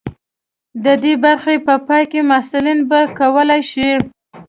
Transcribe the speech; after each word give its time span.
د 0.83 0.85
دې 1.03 1.13
برخې 1.23 1.55
په 1.67 1.75
پای 1.87 2.03
کې 2.11 2.21
محصلین 2.31 2.79
به 2.89 2.99
وکولی 3.19 3.61
شي. 3.71 3.89